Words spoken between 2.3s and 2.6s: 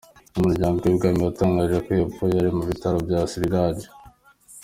ari